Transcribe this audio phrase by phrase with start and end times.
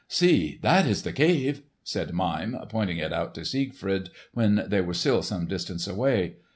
[0.07, 4.95] "See, that is the cave," said Mime, pointing it out to Siegfried when they were
[4.95, 6.37] still some distance away.